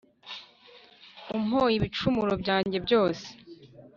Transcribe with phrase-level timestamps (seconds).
[1.37, 3.27] umpoye ibicumuro byanjye byose,